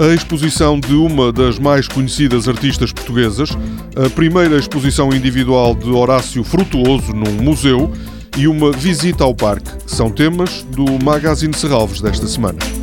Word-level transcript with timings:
a 0.00 0.14
exposição 0.14 0.80
de 0.80 0.94
uma 0.94 1.30
das 1.30 1.58
mais 1.58 1.86
conhecidas 1.86 2.48
artistas 2.48 2.90
portuguesas, 2.90 3.50
a 3.94 4.08
primeira 4.08 4.56
exposição 4.56 5.12
individual 5.12 5.74
de 5.74 5.90
Horácio 5.90 6.42
Frutuoso 6.42 7.12
num 7.12 7.42
museu 7.42 7.92
e 8.38 8.48
uma 8.48 8.72
visita 8.72 9.24
ao 9.24 9.34
parque. 9.34 9.70
São 9.86 10.10
temas 10.10 10.62
do 10.70 10.86
Magazine 11.04 11.52
Serralves 11.52 12.00
desta 12.00 12.26
semana. 12.26 12.79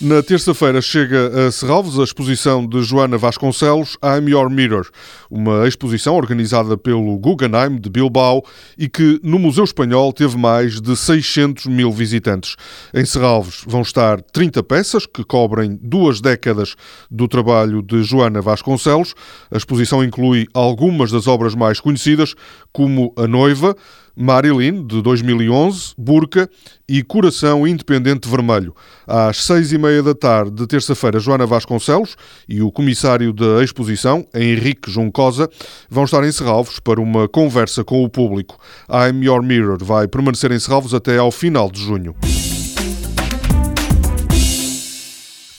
Na 0.00 0.22
terça-feira 0.22 0.80
chega 0.80 1.48
a 1.48 1.50
Serralves 1.50 1.98
a 1.98 2.04
exposição 2.04 2.64
de 2.64 2.80
Joana 2.84 3.18
Vasconcelos 3.18 3.96
I'm 4.00 4.30
Your 4.30 4.48
Mirror, 4.48 4.88
uma 5.28 5.66
exposição 5.66 6.14
organizada 6.14 6.78
pelo 6.78 7.18
Guggenheim 7.18 7.80
de 7.80 7.90
Bilbao 7.90 8.44
e 8.78 8.88
que 8.88 9.18
no 9.24 9.40
Museu 9.40 9.64
Espanhol 9.64 10.12
teve 10.12 10.38
mais 10.38 10.80
de 10.80 10.96
600 10.96 11.66
mil 11.66 11.90
visitantes. 11.90 12.54
Em 12.94 13.04
Serralves 13.04 13.64
vão 13.66 13.82
estar 13.82 14.22
30 14.22 14.62
peças 14.62 15.04
que 15.04 15.24
cobrem 15.24 15.76
duas 15.82 16.20
décadas 16.20 16.76
do 17.10 17.26
trabalho 17.26 17.82
de 17.82 18.04
Joana 18.04 18.40
Vasconcelos. 18.40 19.16
A 19.50 19.56
exposição 19.56 20.04
inclui 20.04 20.46
algumas 20.54 21.10
das 21.10 21.26
obras 21.26 21.56
mais 21.56 21.80
conhecidas, 21.80 22.36
como 22.72 23.12
A 23.16 23.26
Noiva, 23.26 23.74
Marilyn, 24.18 24.84
de 24.84 25.00
2011, 25.00 25.94
Burca 25.96 26.50
e 26.88 27.04
Coração 27.04 27.64
Independente 27.64 28.28
Vermelho. 28.28 28.74
Às 29.06 29.44
seis 29.44 29.72
e 29.72 29.78
meia 29.78 30.02
da 30.02 30.12
tarde 30.12 30.50
de 30.50 30.66
terça-feira, 30.66 31.20
Joana 31.20 31.46
Vasconcelos 31.46 32.16
e 32.48 32.60
o 32.60 32.72
comissário 32.72 33.32
da 33.32 33.62
exposição, 33.62 34.26
Henrique 34.34 34.90
Juncosa, 34.90 35.48
vão 35.88 36.02
estar 36.02 36.24
em 36.24 36.32
Serralvos 36.32 36.80
para 36.80 37.00
uma 37.00 37.28
conversa 37.28 37.84
com 37.84 38.02
o 38.02 38.08
público. 38.08 38.58
I'm 38.90 39.24
Your 39.24 39.42
Mirror 39.42 39.78
vai 39.84 40.08
permanecer 40.08 40.50
em 40.50 40.58
Serralvos 40.58 40.92
até 40.92 41.16
ao 41.18 41.30
final 41.30 41.70
de 41.70 41.80
junho. 41.80 42.16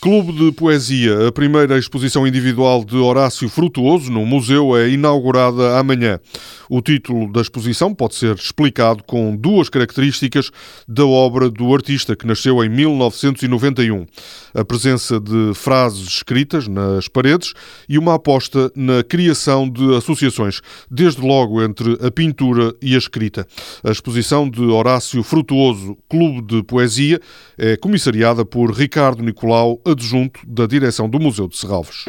Clube 0.02 0.32
de 0.32 0.52
Poesia, 0.54 1.28
a 1.28 1.32
primeira 1.32 1.78
exposição 1.78 2.26
individual 2.26 2.86
de 2.86 2.96
Horácio 2.96 3.50
Frutuoso 3.50 4.10
no 4.10 4.26
museu 4.26 4.74
é 4.78 4.88
inaugurada 4.88 5.78
amanhã. 5.78 6.22
O 6.70 6.82
título 6.84 7.32
da 7.32 7.42
exposição 7.42 7.96
pode 7.96 8.14
ser 8.14 8.36
explicado 8.36 9.04
com 9.04 9.36
duas 9.36 9.70
características 9.70 10.52
da 10.88 11.04
obra 11.04 11.50
do 11.50 11.74
artista 11.74 12.16
que 12.16 12.28
nasceu 12.28 12.64
em 12.64 12.70
1991: 12.70 14.06
a 14.54 14.64
presença 14.64 15.20
de 15.20 15.52
frases 15.56 16.08
escritas 16.08 16.68
nas 16.68 17.08
paredes 17.08 17.54
e 17.90 17.98
uma 17.98 18.14
aposta 18.14 18.72
na 18.76 19.04
criação 19.04 19.68
de 19.68 19.96
associações, 19.96 20.62
desde 20.92 21.22
logo 21.22 21.64
entre 21.64 21.98
a 22.06 22.12
pintura 22.12 22.76
e 22.80 22.94
a 22.94 23.00
escrita. 23.00 23.48
A 23.84 23.90
exposição 23.90 24.48
de 24.48 24.62
Horácio 24.62 25.24
Frutuoso, 25.24 25.98
Clube 26.08 26.44
de 26.44 26.62
Poesia, 26.62 27.20
é 27.58 27.76
comissariada 27.78 28.46
por 28.46 28.72
Ricardo 28.72 29.24
Nicolau 29.24 29.82
adjunto 29.84 30.40
da 30.46 30.68
direção 30.68 31.10
do 31.10 31.20
Museu 31.20 31.48
de 31.48 31.58
Serralves. 31.58 32.06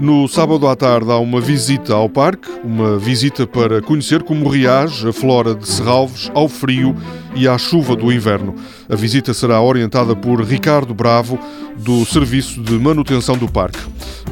No 0.00 0.26
sábado 0.26 0.66
à 0.66 0.74
tarde 0.74 1.12
há 1.12 1.18
uma 1.18 1.42
visita 1.42 1.92
ao 1.92 2.08
parque, 2.08 2.48
uma 2.64 2.96
visita 2.96 3.46
para 3.46 3.82
conhecer 3.82 4.22
como 4.22 4.48
reage 4.48 5.06
a 5.06 5.12
flora 5.12 5.54
de 5.54 5.68
Serralves 5.68 6.30
ao 6.32 6.48
frio 6.48 6.96
e 7.34 7.46
à 7.46 7.58
chuva 7.58 7.94
do 7.94 8.10
inverno. 8.10 8.54
A 8.88 8.96
visita 8.96 9.34
será 9.34 9.60
orientada 9.60 10.16
por 10.16 10.42
Ricardo 10.42 10.94
Bravo, 10.94 11.38
do 11.76 12.06
Serviço 12.06 12.62
de 12.62 12.78
Manutenção 12.78 13.36
do 13.36 13.46
Parque. 13.46 13.78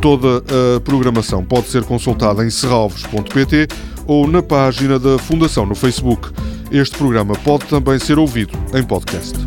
Toda 0.00 0.42
a 0.76 0.80
programação 0.80 1.44
pode 1.44 1.68
ser 1.68 1.84
consultada 1.84 2.42
em 2.46 2.48
serralves.pt 2.48 3.68
ou 4.06 4.26
na 4.26 4.42
página 4.42 4.98
da 4.98 5.18
Fundação 5.18 5.66
no 5.66 5.74
Facebook. 5.74 6.30
Este 6.70 6.96
programa 6.96 7.34
pode 7.44 7.66
também 7.66 7.98
ser 7.98 8.18
ouvido 8.18 8.58
em 8.74 8.82
podcast. 8.82 9.38